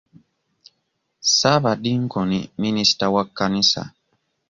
Ssabadinkoni 1.23 2.39
minisita 2.61 3.05
wa 3.15 3.23
kkanisa. 3.27 3.81